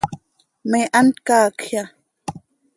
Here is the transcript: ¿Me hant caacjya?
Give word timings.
¿Me 0.69 0.79
hant 0.93 1.11
caacjya? 1.27 1.83